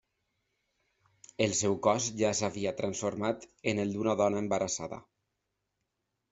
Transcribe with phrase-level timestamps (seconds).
[1.47, 5.03] El seu cos ja s'havia transformat en el d'una dona embarassada.